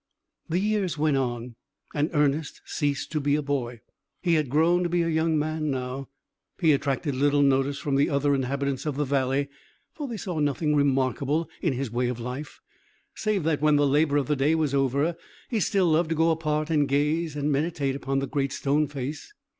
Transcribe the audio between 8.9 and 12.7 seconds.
the valley; for they saw nothing remarkable in his way of life,